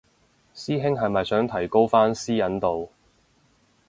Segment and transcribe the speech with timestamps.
[0.55, 2.89] 師兄係咪想提高返私隱度